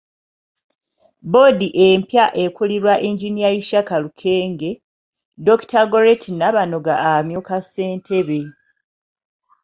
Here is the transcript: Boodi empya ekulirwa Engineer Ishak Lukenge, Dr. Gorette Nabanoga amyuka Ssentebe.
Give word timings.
Boodi 1.31 1.67
empya 1.87 2.25
ekulirwa 2.43 2.93
Engineer 3.07 3.53
Ishak 3.61 3.89
Lukenge, 4.03 4.71
Dr. 5.47 5.83
Gorette 5.91 6.29
Nabanoga 6.39 6.93
amyuka 7.13 7.55
Ssentebe. 7.63 8.39